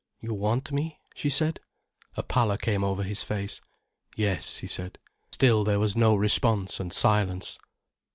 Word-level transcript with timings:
"You 0.19 0.33
want 0.33 0.71
me?" 0.71 0.99
she 1.13 1.29
said. 1.29 1.59
A 2.17 2.23
pallor 2.23 2.57
came 2.57 2.83
over 2.83 3.03
his 3.03 3.21
face. 3.21 3.61
"Yes," 4.15 4.57
he 4.57 4.65
said. 4.65 4.97
Still 5.31 5.63
there 5.63 5.79
was 5.79 5.95
no 5.95 6.15
response 6.15 6.79
and 6.79 6.91
silence. 6.91 7.59